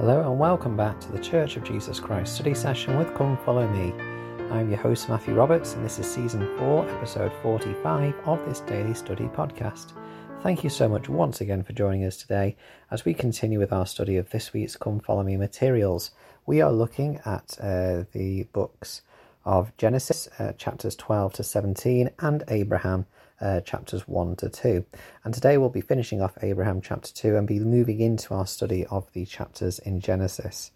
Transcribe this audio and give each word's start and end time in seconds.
Hello 0.00 0.22
and 0.22 0.38
welcome 0.38 0.78
back 0.78 0.98
to 0.98 1.12
the 1.12 1.18
Church 1.18 1.58
of 1.58 1.62
Jesus 1.62 2.00
Christ 2.00 2.36
study 2.36 2.54
session 2.54 2.96
with 2.96 3.14
Come 3.14 3.36
Follow 3.44 3.68
Me. 3.68 3.92
I'm 4.50 4.70
your 4.70 4.78
host 4.78 5.10
Matthew 5.10 5.34
Roberts 5.34 5.74
and 5.74 5.84
this 5.84 5.98
is 5.98 6.10
season 6.10 6.56
4, 6.56 6.88
episode 6.88 7.30
45 7.42 8.14
of 8.24 8.42
this 8.46 8.60
daily 8.60 8.94
study 8.94 9.24
podcast. 9.24 9.92
Thank 10.42 10.64
you 10.64 10.70
so 10.70 10.88
much 10.88 11.10
once 11.10 11.42
again 11.42 11.62
for 11.62 11.74
joining 11.74 12.06
us 12.06 12.16
today 12.16 12.56
as 12.90 13.04
we 13.04 13.12
continue 13.12 13.58
with 13.58 13.74
our 13.74 13.84
study 13.84 14.16
of 14.16 14.30
this 14.30 14.54
week's 14.54 14.74
Come 14.74 15.00
Follow 15.00 15.22
Me 15.22 15.36
materials. 15.36 16.12
We 16.46 16.62
are 16.62 16.72
looking 16.72 17.20
at 17.26 17.58
uh, 17.60 18.04
the 18.12 18.44
books 18.54 19.02
of 19.44 19.76
Genesis, 19.76 20.30
uh, 20.38 20.52
chapters 20.52 20.96
12 20.96 21.34
to 21.34 21.42
17, 21.42 22.08
and 22.20 22.42
Abraham, 22.48 23.04
uh, 23.40 23.60
chapters 23.60 24.06
1 24.06 24.36
to 24.36 24.48
2. 24.48 24.84
And 25.24 25.34
today 25.34 25.58
we'll 25.58 25.68
be 25.68 25.80
finishing 25.80 26.20
off 26.20 26.38
Abraham 26.42 26.80
chapter 26.80 27.12
2 27.12 27.36
and 27.36 27.46
be 27.46 27.60
moving 27.60 28.00
into 28.00 28.34
our 28.34 28.46
study 28.46 28.86
of 28.86 29.12
the 29.12 29.24
chapters 29.24 29.78
in 29.78 30.00
Genesis. 30.00 30.72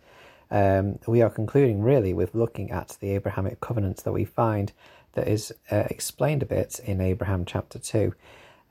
Um, 0.50 0.98
we 1.06 1.22
are 1.22 1.30
concluding 1.30 1.82
really 1.82 2.12
with 2.12 2.34
looking 2.34 2.70
at 2.70 2.96
the 3.00 3.10
Abrahamic 3.10 3.60
covenant 3.60 4.04
that 4.04 4.12
we 4.12 4.24
find 4.24 4.72
that 5.14 5.28
is 5.28 5.52
uh, 5.70 5.84
explained 5.90 6.42
a 6.42 6.46
bit 6.46 6.80
in 6.84 7.00
Abraham 7.00 7.44
chapter 7.44 7.78
2. 7.78 8.12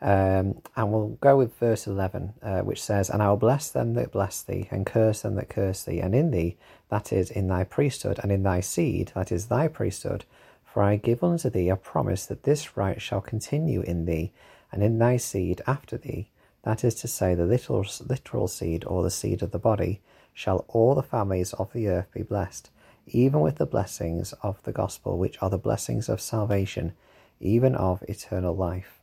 Um, 0.02 0.62
and 0.76 0.91
we'll 0.91 1.18
go 1.21 1.38
with 1.38 1.57
verse 1.57 1.88
11, 1.88 2.34
uh, 2.41 2.60
which 2.60 2.84
says, 2.84 3.10
And 3.10 3.23
I 3.23 3.30
will 3.30 3.38
bless 3.38 3.70
them 3.70 3.94
that 3.94 4.12
bless 4.12 4.41
thee, 4.41 4.68
and 4.70 4.85
curse 4.85 5.21
them 5.21 5.35
that 5.35 5.48
curse 5.48 5.84
thee, 5.84 6.02
and 6.02 6.13
in 6.13 6.32
thee, 6.32 6.57
that 6.90 7.13
is, 7.13 7.32
in 7.32 7.48
thy 7.48 7.63
priesthood, 7.63 8.20
and 8.21 8.30
in 8.30 8.44
thy 8.44 8.60
seed, 8.60 9.13
that 9.16 9.32
is, 9.32 9.48
thy 9.48 9.70
priesthood, 9.70 10.26
for 10.73 10.82
I 10.82 10.95
give 10.95 11.23
unto 11.23 11.52
thee 11.52 11.70
a 11.70 11.76
promise 11.76 12.26
that 12.26 12.41
this 12.41 12.76
right 12.76 13.00
shall 13.00 13.22
continue 13.22 13.82
in 13.82 14.05
thee, 14.05 14.32
and 14.72 14.82
in 14.82 14.98
thy 14.98 15.18
seed 15.18 15.62
after 15.68 15.99
thee, 15.99 16.32
that 16.63 16.84
is 16.84 16.96
to 16.96 17.08
say, 17.08 17.36
the 17.36 17.46
literal, 17.46 17.86
literal 18.08 18.48
seed, 18.48 18.84
or 18.86 19.04
the 19.04 19.12
seed 19.12 19.44
of 19.44 19.51
the 19.51 19.60
body, 19.60 20.01
shall 20.34 20.66
all 20.68 20.96
the 20.96 21.04
families 21.04 21.54
of 21.54 21.71
the 21.74 21.88
earth 21.88 22.12
be 22.12 22.24
blessed, 22.24 22.71
even 23.05 23.40
with 23.41 23.57
the 23.57 23.68
blessings 23.68 24.34
of 24.41 24.63
the 24.63 24.71
gospel, 24.71 25.20
which 25.20 25.38
are 25.44 25.49
the 25.51 25.60
blessings 25.60 26.10
of 26.10 26.20
salvation, 26.20 26.94
even 27.40 27.76
of 27.76 28.04
eternal 28.07 28.55
life. 28.55 28.99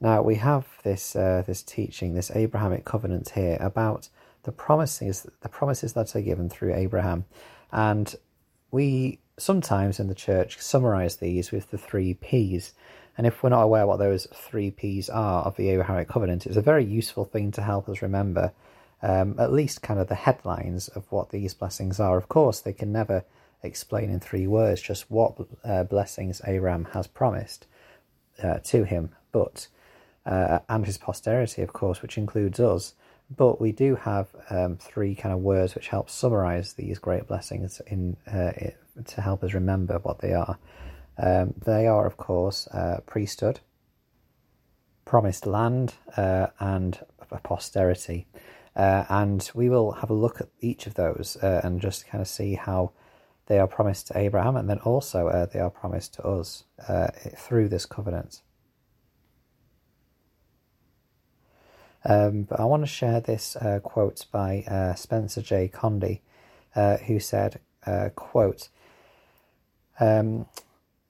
Now 0.00 0.22
we 0.22 0.36
have 0.36 0.68
this 0.84 1.16
uh, 1.16 1.42
this 1.44 1.64
teaching, 1.64 2.14
this 2.14 2.30
Abrahamic 2.30 2.84
covenant 2.84 3.30
here 3.30 3.56
about 3.58 4.08
the 4.44 4.52
promises, 4.52 5.26
the 5.40 5.48
promises 5.48 5.94
that 5.94 6.14
are 6.14 6.20
given 6.20 6.48
through 6.48 6.74
Abraham, 6.74 7.24
and 7.72 8.14
we 8.70 9.18
sometimes 9.38 9.98
in 10.00 10.08
the 10.08 10.14
church 10.14 10.58
summarize 10.60 11.16
these 11.16 11.50
with 11.50 11.70
the 11.70 11.78
three 11.78 12.14
P's. 12.14 12.72
And 13.16 13.26
if 13.26 13.42
we're 13.42 13.50
not 13.50 13.62
aware 13.62 13.86
what 13.86 13.98
those 13.98 14.26
three 14.34 14.70
P's 14.70 15.08
are 15.08 15.42
of 15.44 15.56
the 15.56 15.68
Abrahamic 15.68 16.08
covenant, 16.08 16.46
it's 16.46 16.56
a 16.56 16.62
very 16.62 16.84
useful 16.84 17.24
thing 17.24 17.50
to 17.52 17.62
help 17.62 17.88
us 17.88 18.02
remember 18.02 18.52
um, 19.02 19.36
at 19.38 19.52
least 19.52 19.82
kind 19.82 20.00
of 20.00 20.08
the 20.08 20.14
headlines 20.14 20.88
of 20.88 21.04
what 21.10 21.30
these 21.30 21.54
blessings 21.54 22.00
are. 22.00 22.16
Of 22.16 22.28
course, 22.28 22.60
they 22.60 22.72
can 22.72 22.90
never 22.90 23.24
explain 23.62 24.10
in 24.10 24.20
three 24.20 24.46
words 24.46 24.80
just 24.80 25.10
what 25.10 25.36
uh, 25.64 25.84
blessings 25.84 26.40
Abraham 26.46 26.86
has 26.92 27.06
promised 27.06 27.66
uh, 28.42 28.58
to 28.64 28.84
him, 28.84 29.10
but 29.30 29.68
uh, 30.26 30.60
and 30.68 30.86
his 30.86 30.98
posterity, 30.98 31.62
of 31.62 31.72
course, 31.72 32.02
which 32.02 32.16
includes 32.16 32.58
us. 32.58 32.94
But 33.34 33.60
we 33.60 33.72
do 33.72 33.96
have 33.96 34.28
um, 34.50 34.76
three 34.76 35.14
kind 35.14 35.34
of 35.34 35.40
words 35.40 35.74
which 35.74 35.88
help 35.88 36.10
summarize 36.10 36.74
these 36.74 36.98
great 36.98 37.26
blessings 37.26 37.80
in 37.86 38.16
uh, 38.26 38.52
to 39.06 39.20
help 39.20 39.42
us 39.42 39.54
remember 39.54 39.98
what 40.02 40.20
they 40.20 40.32
are. 40.32 40.58
Um, 41.18 41.54
they 41.64 41.86
are, 41.86 42.06
of 42.06 42.16
course, 42.16 42.66
uh, 42.68 43.00
priesthood, 43.06 43.60
promised 45.04 45.46
land, 45.46 45.94
uh, 46.16 46.48
and 46.58 46.98
posterity. 47.42 48.26
Uh, 48.76 49.04
and 49.08 49.50
we 49.54 49.68
will 49.68 49.92
have 49.92 50.10
a 50.10 50.14
look 50.14 50.40
at 50.40 50.48
each 50.60 50.86
of 50.86 50.94
those 50.94 51.36
uh, 51.42 51.60
and 51.62 51.80
just 51.80 52.06
kind 52.08 52.20
of 52.20 52.28
see 52.28 52.54
how 52.54 52.90
they 53.46 53.58
are 53.58 53.68
promised 53.68 54.08
to 54.08 54.18
Abraham 54.18 54.56
and 54.56 54.68
then 54.68 54.78
also 54.78 55.28
uh, 55.28 55.46
they 55.46 55.60
are 55.60 55.70
promised 55.70 56.14
to 56.14 56.22
us 56.26 56.64
through 57.36 57.68
this 57.68 57.86
covenant. 57.86 58.40
Um, 62.04 62.42
but 62.42 62.60
I 62.60 62.64
want 62.64 62.82
to 62.82 62.86
share 62.86 63.20
this 63.20 63.56
uh, 63.56 63.80
quote 63.82 64.26
by 64.30 64.64
uh, 64.68 64.94
Spencer 64.94 65.40
J. 65.40 65.70
Condie, 65.72 66.20
uh, 66.76 66.98
who 66.98 67.18
said, 67.18 67.60
uh, 67.86 68.10
quote, 68.14 68.68
um, 70.00 70.46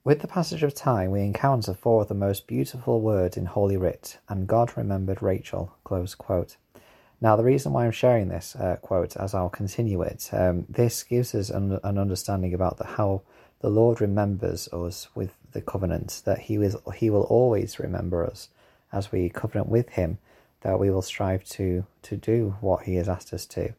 With 0.03 0.21
the 0.21 0.27
passage 0.27 0.63
of 0.63 0.73
time, 0.73 1.11
we 1.11 1.21
encounter 1.21 1.73
four 1.73 2.03
of 2.03 2.07
the 2.07 2.13
most 2.13 2.47
beautiful 2.47 3.01
words 3.01 3.37
in 3.37 3.45
Holy 3.45 3.77
Writ, 3.77 4.19
and 4.29 4.47
God 4.47 4.77
remembered 4.77 5.21
Rachel. 5.21 5.75
Now, 7.21 7.35
the 7.35 7.43
reason 7.43 7.73
why 7.73 7.85
I'm 7.85 7.91
sharing 7.91 8.27
this 8.27 8.55
uh, 8.55 8.77
quote, 8.81 9.17
as 9.17 9.33
I'll 9.33 9.49
continue 9.49 10.01
it, 10.01 10.29
um, 10.31 10.65
this 10.69 11.03
gives 11.03 11.33
us 11.33 11.49
an, 11.49 11.79
an 11.83 11.97
understanding 11.97 12.53
about 12.53 12.77
the, 12.77 12.85
how 12.85 13.21
the 13.61 13.69
Lord 13.69 14.01
remembers 14.01 14.67
us 14.73 15.07
with 15.15 15.33
the 15.53 15.61
covenant, 15.61 16.21
that 16.25 16.39
he, 16.39 16.59
he 16.95 17.09
will 17.09 17.23
always 17.23 17.79
remember 17.79 18.25
us 18.25 18.49
as 18.91 19.11
we 19.11 19.29
covenant 19.29 19.69
with 19.69 19.89
Him 19.89 20.19
that 20.65 20.79
we 20.79 20.89
will 20.89 21.03
strive 21.03 21.43
to 21.43 21.85
to 22.01 22.17
do 22.17 22.55
what 22.59 22.83
he 22.83 22.95
has 22.95 23.07
asked 23.07 23.31
us 23.33 23.45
to, 23.45 23.73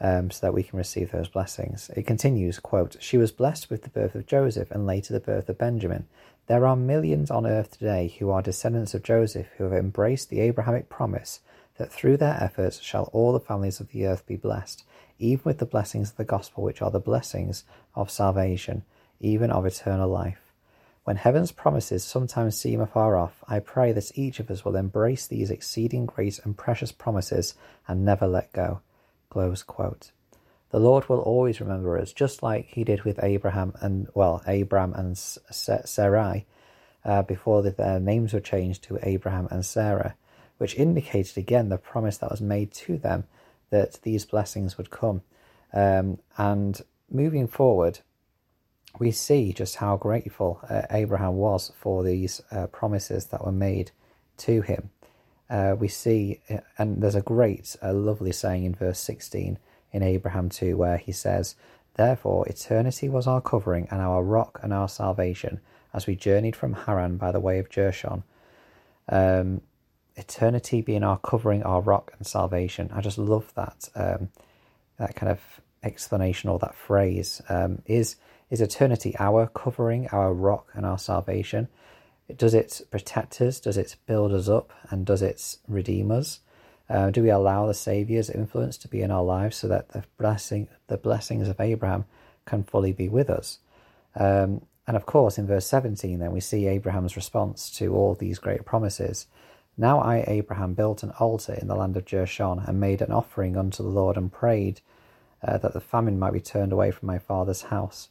um, 0.00 0.30
so 0.30 0.46
that 0.46 0.54
we 0.54 0.62
can 0.62 0.78
receive 0.78 1.10
those 1.10 1.28
blessings. 1.28 1.90
It 1.96 2.06
continues, 2.06 2.58
quote, 2.58 2.96
She 3.00 3.16
was 3.16 3.32
blessed 3.32 3.70
with 3.70 3.82
the 3.82 3.90
birth 3.90 4.14
of 4.14 4.26
Joseph 4.26 4.70
and 4.70 4.86
later 4.86 5.12
the 5.12 5.20
birth 5.20 5.48
of 5.48 5.58
Benjamin. 5.58 6.06
There 6.46 6.66
are 6.66 6.76
millions 6.76 7.30
on 7.30 7.46
earth 7.46 7.78
today 7.78 8.14
who 8.18 8.30
are 8.30 8.42
descendants 8.42 8.94
of 8.94 9.02
Joseph 9.02 9.48
who 9.56 9.64
have 9.64 9.72
embraced 9.72 10.30
the 10.30 10.40
Abrahamic 10.40 10.88
promise 10.88 11.40
that 11.78 11.92
through 11.92 12.16
their 12.16 12.36
efforts 12.40 12.80
shall 12.80 13.10
all 13.12 13.32
the 13.32 13.40
families 13.40 13.80
of 13.80 13.88
the 13.88 14.06
earth 14.06 14.26
be 14.26 14.36
blessed, 14.36 14.84
even 15.18 15.42
with 15.44 15.58
the 15.58 15.66
blessings 15.66 16.10
of 16.10 16.16
the 16.16 16.24
gospel, 16.24 16.62
which 16.62 16.80
are 16.80 16.90
the 16.90 17.00
blessings 17.00 17.64
of 17.94 18.10
salvation, 18.10 18.82
even 19.20 19.50
of 19.50 19.66
eternal 19.66 20.08
life. 20.08 20.52
When 21.04 21.16
heaven's 21.16 21.52
promises 21.52 22.02
sometimes 22.02 22.58
seem 22.58 22.80
afar 22.80 23.16
off, 23.16 23.44
I 23.46 23.60
pray 23.60 23.92
that 23.92 24.18
each 24.18 24.40
of 24.40 24.50
us 24.50 24.64
will 24.64 24.76
embrace 24.76 25.26
these 25.26 25.50
exceeding 25.50 26.04
great 26.06 26.40
and 26.44 26.56
precious 26.56 26.90
promises 26.90 27.54
and 27.86 28.04
never 28.04 28.26
let 28.26 28.52
go. 28.52 28.80
Close 29.30 29.62
quote. 29.62 30.12
The 30.70 30.80
Lord 30.80 31.08
will 31.08 31.20
always 31.20 31.60
remember 31.60 31.98
us, 31.98 32.12
just 32.12 32.42
like 32.42 32.66
He 32.66 32.84
did 32.84 33.02
with 33.02 33.22
Abraham 33.22 33.72
and, 33.80 34.08
well, 34.14 34.42
Abram 34.46 34.92
and 34.94 35.16
Sarai, 35.16 36.44
uh, 37.04 37.22
before 37.22 37.62
the, 37.62 37.70
their 37.70 38.00
names 38.00 38.32
were 38.32 38.40
changed 38.40 38.82
to 38.84 38.98
Abraham 39.02 39.48
and 39.50 39.64
Sarah, 39.64 40.16
which 40.58 40.74
indicated 40.74 41.38
again 41.38 41.68
the 41.68 41.78
promise 41.78 42.18
that 42.18 42.30
was 42.30 42.40
made 42.40 42.72
to 42.72 42.98
them 42.98 43.24
that 43.70 44.00
these 44.02 44.24
blessings 44.24 44.76
would 44.76 44.90
come. 44.90 45.22
Um, 45.72 46.18
and 46.36 46.80
moving 47.10 47.46
forward, 47.46 48.00
we 48.98 49.10
see 49.10 49.52
just 49.52 49.76
how 49.76 49.96
grateful 49.96 50.60
uh, 50.68 50.82
Abraham 50.90 51.34
was 51.34 51.72
for 51.78 52.02
these 52.02 52.40
uh, 52.50 52.66
promises 52.68 53.26
that 53.26 53.44
were 53.44 53.52
made 53.52 53.92
to 54.38 54.62
him. 54.62 54.90
Uh, 55.48 55.76
we 55.78 55.88
see, 55.88 56.40
uh, 56.50 56.58
and 56.78 57.02
there's 57.02 57.14
a 57.14 57.22
great, 57.22 57.76
a 57.82 57.92
lovely 57.92 58.32
saying 58.32 58.64
in 58.64 58.74
verse 58.74 58.98
16 58.98 59.58
in 59.92 60.02
Abraham 60.02 60.48
2 60.48 60.76
where 60.76 60.96
he 60.96 61.12
says, 61.12 61.54
Therefore, 61.94 62.46
eternity 62.46 63.08
was 63.08 63.26
our 63.26 63.40
covering 63.40 63.88
and 63.90 64.00
our 64.00 64.22
rock 64.22 64.60
and 64.62 64.72
our 64.72 64.88
salvation 64.88 65.60
as 65.94 66.06
we 66.06 66.14
journeyed 66.14 66.54
from 66.54 66.74
Haran 66.74 67.16
by 67.16 67.32
the 67.32 67.40
way 67.40 67.58
of 67.58 67.70
Jershon. 67.70 68.22
Um, 69.08 69.62
eternity 70.16 70.82
being 70.82 71.04
our 71.04 71.18
covering, 71.18 71.62
our 71.62 71.80
rock 71.80 72.12
and 72.18 72.26
salvation. 72.26 72.90
I 72.92 73.00
just 73.00 73.18
love 73.18 73.52
that 73.54 73.88
um, 73.94 74.28
that 74.98 75.14
kind 75.14 75.30
of 75.30 75.40
explanation 75.82 76.50
or 76.50 76.58
that 76.58 76.74
phrase. 76.74 77.40
Um, 77.48 77.82
is 77.86 78.16
is 78.50 78.60
eternity 78.60 79.14
our 79.18 79.46
covering, 79.46 80.08
our 80.08 80.32
rock, 80.32 80.70
and 80.74 80.84
our 80.84 80.98
salvation? 80.98 81.68
Does 82.34 82.54
it 82.54 82.82
protect 82.90 83.40
us? 83.40 83.60
Does 83.60 83.76
it 83.76 83.96
build 84.06 84.32
us 84.32 84.48
up? 84.48 84.72
And 84.90 85.06
does 85.06 85.22
it 85.22 85.58
redeem 85.68 86.10
us? 86.10 86.40
Uh, 86.88 87.10
do 87.10 87.22
we 87.22 87.30
allow 87.30 87.66
the 87.66 87.74
Saviour's 87.74 88.30
influence 88.30 88.76
to 88.78 88.88
be 88.88 89.02
in 89.02 89.10
our 89.10 89.22
lives 89.22 89.56
so 89.56 89.68
that 89.68 89.90
the 89.90 90.04
blessing, 90.18 90.68
the 90.86 90.96
blessings 90.96 91.48
of 91.48 91.60
Abraham, 91.60 92.04
can 92.44 92.64
fully 92.64 92.92
be 92.92 93.08
with 93.08 93.28
us? 93.28 93.58
Um, 94.14 94.62
and 94.86 94.96
of 94.96 95.04
course, 95.04 95.36
in 95.36 95.46
verse 95.46 95.66
17, 95.66 96.18
then 96.18 96.32
we 96.32 96.40
see 96.40 96.66
Abraham's 96.66 97.16
response 97.16 97.70
to 97.78 97.94
all 97.94 98.14
these 98.14 98.38
great 98.38 98.64
promises. 98.64 99.26
Now 99.76 100.00
I, 100.00 100.24
Abraham, 100.26 100.74
built 100.74 101.02
an 101.02 101.12
altar 101.18 101.54
in 101.54 101.66
the 101.66 101.74
land 101.74 101.96
of 101.96 102.04
Jershon 102.04 102.66
and 102.66 102.80
made 102.80 103.02
an 103.02 103.12
offering 103.12 103.56
unto 103.56 103.82
the 103.82 103.88
Lord 103.88 104.16
and 104.16 104.32
prayed 104.32 104.80
uh, 105.46 105.58
that 105.58 105.74
the 105.74 105.80
famine 105.80 106.18
might 106.18 106.32
be 106.32 106.40
turned 106.40 106.72
away 106.72 106.92
from 106.92 107.06
my 107.08 107.18
father's 107.18 107.62
house 107.62 108.08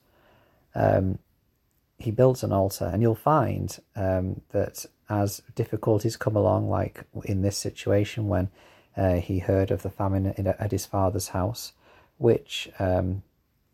um, 0.76 1.20
he 1.98 2.12
builds 2.12 2.44
an 2.44 2.52
altar, 2.52 2.90
and 2.92 3.02
you'll 3.02 3.16
find 3.16 3.80
um, 3.96 4.42
that 4.52 4.86
as 5.10 5.42
difficulties 5.56 6.18
come 6.18 6.36
along, 6.36 6.70
like 6.70 7.04
in 7.24 7.42
this 7.42 7.58
situation 7.58 8.28
when 8.28 8.50
uh, 8.98 9.16
he 9.16 9.40
heard 9.40 9.72
of 9.72 9.82
the 9.82 9.90
famine 9.90 10.34
in, 10.38 10.48
at 10.48 10.72
his 10.72 10.86
father's 10.86 11.30
house, 11.30 11.74
which 12.18 12.70
um, 12.80 13.24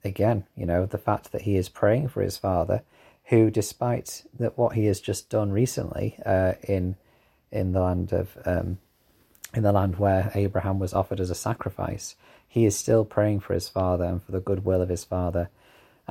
again, 0.03 0.45
you 0.56 0.65
know, 0.65 0.85
the 0.85 0.97
fact 0.97 1.31
that 1.31 1.44
he 1.44 1.56
is 1.56 1.69
praying 1.69 2.09
for 2.09 2.21
his 2.21 2.38
father, 2.38 2.83
who, 3.25 3.50
despite 3.50 4.23
that 4.38 4.57
what 4.57 4.73
he 4.73 4.85
has 4.85 5.00
just 5.00 5.29
done 5.29 5.51
recently 5.51 6.18
uh, 6.25 6.53
in 6.63 6.95
in 7.51 7.73
the 7.73 7.81
land 7.81 8.13
of 8.13 8.38
um, 8.45 8.77
in 9.53 9.63
the 9.63 9.71
land 9.71 9.97
where 9.97 10.31
Abraham 10.35 10.79
was 10.79 10.94
offered 10.94 11.19
as 11.19 11.29
a 11.29 11.35
sacrifice, 11.35 12.15
he 12.47 12.65
is 12.65 12.77
still 12.77 13.06
praying 13.06 13.41
for 13.41 13.53
his 13.53 13.68
father 13.69 14.06
and 14.06 14.23
for 14.23 14.31
the 14.31 14.39
goodwill 14.39 14.81
of 14.81 14.89
his 14.89 15.03
father. 15.03 15.50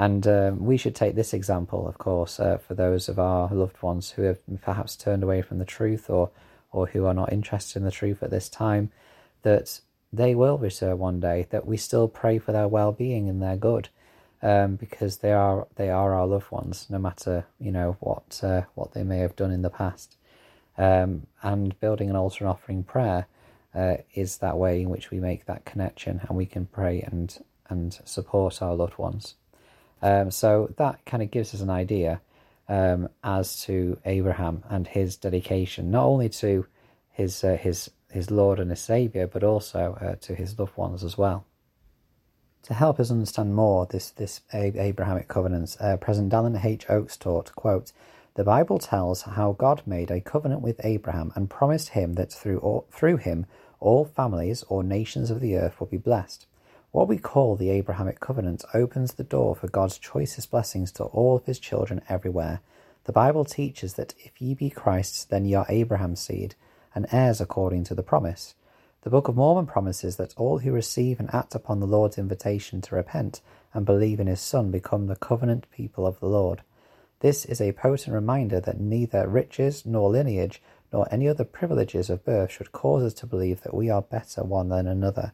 And 0.01 0.27
um, 0.27 0.65
we 0.65 0.79
should 0.79 0.95
take 0.95 1.15
this 1.15 1.35
example, 1.35 1.87
of 1.87 1.99
course, 1.99 2.41
uh, 2.41 2.57
for 2.57 2.73
those 2.73 3.11
of 3.11 3.19
our 3.19 3.53
loved 3.53 3.83
ones 3.83 4.13
who 4.13 4.23
have 4.23 4.39
perhaps 4.63 4.97
turned 4.97 5.23
away 5.23 5.43
from 5.43 5.59
the 5.59 5.67
truth 5.67 6.09
or, 6.09 6.31
or 6.73 6.87
who 6.87 7.05
are 7.05 7.13
not 7.13 7.35
interested 7.35 7.79
in 7.79 7.85
the 7.85 7.91
truth 7.91 8.23
at 8.23 8.31
this 8.31 8.49
time, 8.49 8.91
that 9.43 9.83
they 10.11 10.35
will 10.35 10.57
return 10.57 10.99
one 10.99 11.21
day, 11.21 11.47
that 11.51 11.67
we 11.67 11.77
still 11.77 12.09
pray 12.09 12.39
for 12.39 12.51
their 12.51 12.67
well 12.67 12.93
being 12.93 13.29
and 13.29 13.43
their 13.43 13.59
good. 13.59 13.91
Um, 14.43 14.77
because 14.77 15.19
they 15.19 15.35
are 15.35 15.67
they 15.77 15.91
are 15.91 16.15
our 16.15 16.27
loved 16.27 16.51
ones, 16.51 16.87
no 16.89 16.99
matter 16.99 17.45
you 17.59 17.71
know 17.71 17.99
what 18.01 18.41
uh, 18.43 18.63
what 18.75 18.95
they 18.95 19.03
may 19.03 19.19
have 19.19 19.37
done 19.37 19.51
in 19.51 19.61
the 19.61 19.69
past. 19.69 20.17
Um, 20.79 21.27
and 21.43 21.79
building 21.79 22.09
an 22.09 22.17
altar 22.17 22.45
and 22.45 22.49
offering 22.49 22.85
prayer 22.85 23.27
uh, 23.75 23.97
is 24.15 24.39
that 24.39 24.57
way 24.57 24.81
in 24.81 24.89
which 24.89 25.11
we 25.11 25.21
make 25.21 25.45
that 25.45 25.67
connection, 25.67 26.23
and 26.27 26.39
we 26.39 26.47
can 26.47 26.65
pray 26.65 27.03
and 27.03 27.45
and 27.69 28.01
support 28.07 28.63
our 28.63 28.75
loved 28.75 28.97
ones. 28.97 29.35
Um, 30.03 30.31
so 30.31 30.73
that 30.77 31.05
kind 31.05 31.23
of 31.23 31.31
gives 31.31 31.55
us 31.55 31.61
an 31.61 31.71
idea 31.71 32.21
um, 32.69 33.09
as 33.23 33.63
to 33.63 33.99
Abraham 34.05 34.63
and 34.69 34.87
his 34.87 35.17
dedication, 35.17 35.91
not 35.91 36.05
only 36.05 36.29
to 36.29 36.67
his 37.11 37.45
uh, 37.45 37.57
his 37.57 37.91
his 38.11 38.31
Lord 38.31 38.59
and 38.59 38.71
his 38.71 38.81
Savior, 38.81 39.27
but 39.27 39.45
also 39.45 39.99
uh, 40.01 40.15
to 40.27 40.35
his 40.35 40.59
loved 40.59 40.77
ones 40.77 41.05
as 41.05 41.19
well. 41.19 41.45
To 42.65 42.75
help 42.75 43.01
us 43.01 43.11
understand 43.11 43.55
more 43.55 43.87
this 43.87 44.11
this 44.11 44.41
Abrahamic 44.53 45.29
covenants, 45.29 45.77
uh, 45.81 45.97
President 45.97 46.33
Dallin 46.33 46.65
H. 46.65 46.89
Oaks 46.89 47.17
taught, 47.17 47.55
quote, 47.55 47.93
"The 48.35 48.45
Bible 48.45 48.79
tells 48.79 49.23
how 49.23 49.53
God 49.53 49.83
made 49.85 50.11
a 50.11 50.21
covenant 50.21 50.63
with 50.63 50.85
Abraham 50.85 51.33
and 51.35 51.51
promised 51.51 51.91
him 51.91 52.15
that 52.15 52.33
through 52.33 52.59
all, 52.59 52.87
through 52.91 53.17
him 53.17 53.47
all 53.81 54.05
families 54.05 54.63
or 54.69 54.83
nations 54.85 55.31
of 55.31 55.41
the 55.41 55.57
earth 55.57 55.81
will 55.81 55.89
be 55.89 55.97
blessed." 55.97 56.47
What 56.93 57.07
we 57.07 57.19
call 57.19 57.55
the 57.55 57.71
Abrahamic 57.71 58.19
covenant 58.19 58.65
opens 58.75 59.15
the 59.15 59.23
door 59.23 59.55
for 59.55 59.69
God's 59.69 59.97
choicest 59.97 60.51
blessings 60.51 60.91
to 60.93 61.05
all 61.05 61.37
of 61.37 61.45
his 61.45 61.61
children 61.61 62.03
everywhere. 62.09 62.63
The 63.05 63.13
Bible 63.13 63.45
teaches 63.45 63.95
that 63.95 64.15
if 64.19 64.43
ye 64.43 64.55
be 64.55 64.71
Christ's, 64.71 65.25
then 65.25 65.45
ye 65.45 65.55
are 65.55 65.67
Abraham's 65.69 66.19
seed, 66.19 66.57
and 66.93 67.07
heirs 67.13 67.41
according 67.41 67.85
to 67.85 67.95
the 67.95 68.03
promise. 68.03 68.57
The 69.03 69.11
Book 69.11 69.29
of 69.29 69.37
Mormon 69.37 69.67
promises 69.67 70.17
that 70.17 70.35
all 70.37 70.59
who 70.59 70.73
receive 70.73 71.21
and 71.21 71.33
act 71.33 71.55
upon 71.55 71.79
the 71.79 71.87
Lord's 71.87 72.19
invitation 72.19 72.81
to 72.81 72.97
repent 72.97 73.41
and 73.73 73.87
believe 73.87 74.19
in 74.19 74.27
his 74.27 74.41
Son 74.41 74.73
become 74.73 75.07
the 75.07 75.15
covenant 75.15 75.71
people 75.71 76.05
of 76.09 76.19
the 76.19 76.27
Lord. 76.27 76.63
This 77.21 77.45
is 77.45 77.61
a 77.61 77.71
potent 77.71 78.15
reminder 78.15 78.59
that 78.59 78.81
neither 78.81 79.29
riches 79.29 79.87
nor 79.87 80.11
lineage 80.11 80.61
nor 80.93 81.07
any 81.13 81.29
other 81.29 81.45
privileges 81.45 82.11
of 82.11 82.25
birth 82.25 82.51
should 82.51 82.73
cause 82.73 83.05
us 83.05 83.15
to 83.15 83.27
believe 83.27 83.63
that 83.63 83.75
we 83.75 83.89
are 83.89 84.03
better 84.03 84.43
one 84.43 84.71
than 84.71 84.89
another. 84.89 85.33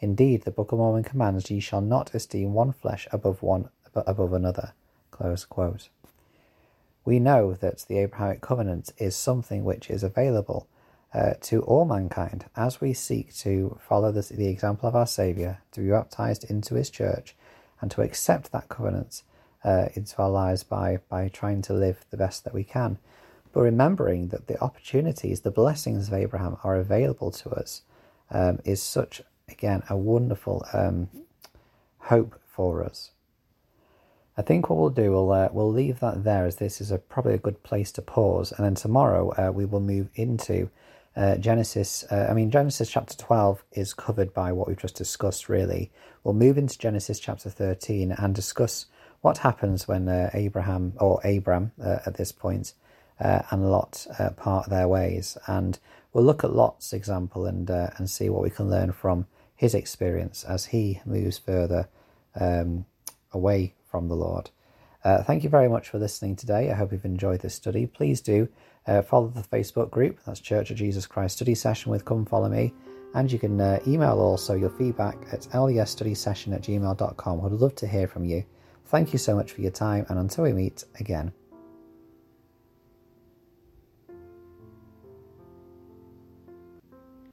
Indeed, 0.00 0.42
the 0.42 0.50
Book 0.50 0.72
of 0.72 0.78
Mormon 0.78 1.04
commands, 1.04 1.50
Ye 1.50 1.60
shall 1.60 1.80
not 1.80 2.14
esteem 2.14 2.52
one 2.52 2.72
flesh 2.72 3.08
above 3.12 3.42
one 3.42 3.70
above 3.94 4.32
another. 4.32 4.72
We 7.04 7.18
know 7.18 7.54
that 7.54 7.84
the 7.88 7.98
Abrahamic 7.98 8.42
covenant 8.42 8.92
is 8.98 9.16
something 9.16 9.64
which 9.64 9.88
is 9.88 10.02
available 10.02 10.68
uh, 11.14 11.34
to 11.42 11.62
all 11.62 11.86
mankind 11.86 12.44
as 12.56 12.80
we 12.80 12.92
seek 12.92 13.34
to 13.36 13.78
follow 13.80 14.12
the, 14.12 14.48
example 14.48 14.88
of 14.88 14.94
our 14.94 15.06
Saviour, 15.06 15.62
to 15.72 15.80
be 15.80 15.88
baptized 15.88 16.44
into 16.44 16.74
His 16.74 16.90
church, 16.90 17.34
and 17.80 17.90
to 17.92 18.02
accept 18.02 18.52
that 18.52 18.68
covenant 18.68 19.22
uh, 19.64 19.86
into 19.94 20.18
our 20.18 20.28
lives 20.28 20.62
by, 20.62 20.98
by 21.08 21.28
trying 21.28 21.62
to 21.62 21.72
live 21.72 22.04
the 22.10 22.18
best 22.18 22.44
that 22.44 22.52
we 22.52 22.64
can. 22.64 22.98
But 23.52 23.62
remembering 23.62 24.28
that 24.28 24.48
the 24.48 24.60
opportunities, 24.60 25.40
the 25.40 25.50
blessings 25.50 26.08
of 26.08 26.14
Abraham 26.14 26.58
are 26.62 26.76
available 26.76 27.30
to 27.30 27.50
us 27.50 27.82
um, 28.30 28.58
is 28.64 28.82
such 28.82 29.22
again, 29.48 29.82
a 29.88 29.96
wonderful 29.96 30.66
um, 30.72 31.08
hope 31.98 32.40
for 32.46 32.82
us. 32.82 33.12
I 34.36 34.42
think 34.42 34.68
what 34.68 34.78
we'll 34.78 34.90
do, 34.90 35.12
we'll, 35.12 35.32
uh, 35.32 35.48
we'll 35.52 35.72
leave 35.72 36.00
that 36.00 36.24
there 36.24 36.44
as 36.44 36.56
this 36.56 36.80
is 36.80 36.90
a, 36.90 36.98
probably 36.98 37.34
a 37.34 37.38
good 37.38 37.62
place 37.62 37.90
to 37.92 38.02
pause. 38.02 38.52
And 38.52 38.66
then 38.66 38.74
tomorrow 38.74 39.30
uh, 39.30 39.52
we 39.52 39.64
will 39.64 39.80
move 39.80 40.08
into 40.14 40.68
uh, 41.16 41.36
Genesis. 41.36 42.04
Uh, 42.10 42.26
I 42.28 42.34
mean, 42.34 42.50
Genesis 42.50 42.90
chapter 42.90 43.16
12 43.16 43.64
is 43.72 43.94
covered 43.94 44.34
by 44.34 44.52
what 44.52 44.68
we've 44.68 44.76
just 44.76 44.96
discussed, 44.96 45.48
really. 45.48 45.90
We'll 46.22 46.34
move 46.34 46.58
into 46.58 46.76
Genesis 46.76 47.18
chapter 47.18 47.48
13 47.48 48.12
and 48.12 48.34
discuss 48.34 48.86
what 49.22 49.38
happens 49.38 49.88
when 49.88 50.08
uh, 50.08 50.28
Abraham, 50.34 50.92
or 51.00 51.20
Abram 51.24 51.72
uh, 51.82 52.00
at 52.04 52.16
this 52.16 52.32
point, 52.32 52.74
and 53.18 53.70
Lot 53.70 54.06
part 54.36 54.68
their 54.68 54.88
ways. 54.88 55.38
And 55.46 55.78
we'll 56.12 56.24
look 56.24 56.44
at 56.44 56.52
Lot's 56.52 56.92
example 56.92 57.46
and, 57.46 57.70
and 57.70 58.10
see 58.10 58.28
what 58.28 58.42
we 58.42 58.50
can 58.50 58.68
learn 58.68 58.92
from 58.92 59.26
his 59.56 59.74
experience 59.74 60.44
as 60.44 60.66
he 60.66 61.00
moves 61.04 61.38
further 61.38 61.88
um, 62.38 62.84
away 63.32 63.74
from 63.90 64.08
the 64.08 64.14
Lord. 64.14 64.50
Uh, 65.04 65.22
thank 65.22 65.44
you 65.44 65.48
very 65.48 65.68
much 65.68 65.88
for 65.88 65.98
listening 65.98 66.36
today. 66.36 66.70
I 66.70 66.74
hope 66.74 66.92
you've 66.92 67.04
enjoyed 67.04 67.40
this 67.40 67.54
study. 67.54 67.86
Please 67.86 68.20
do 68.20 68.48
uh, 68.86 69.02
follow 69.02 69.28
the 69.28 69.42
Facebook 69.42 69.90
group. 69.90 70.18
That's 70.26 70.40
Church 70.40 70.70
of 70.70 70.76
Jesus 70.76 71.06
Christ 71.06 71.36
Study 71.36 71.54
Session 71.54 71.92
with 71.92 72.04
Come 72.04 72.26
Follow 72.26 72.48
Me. 72.48 72.72
And 73.14 73.30
you 73.30 73.38
can 73.38 73.60
uh, 73.60 73.78
email 73.86 74.18
also 74.18 74.54
your 74.54 74.70
feedback 74.70 75.16
at 75.32 75.42
ldsstudysession 75.42 76.54
at 76.54 76.62
gmail.com. 76.62 77.40
Would 77.40 77.52
love 77.52 77.74
to 77.76 77.86
hear 77.86 78.08
from 78.08 78.24
you. 78.24 78.44
Thank 78.86 79.12
you 79.12 79.18
so 79.18 79.34
much 79.34 79.52
for 79.52 79.62
your 79.62 79.70
time, 79.70 80.06
and 80.08 80.18
until 80.18 80.44
we 80.44 80.52
meet 80.52 80.84
again. 81.00 81.32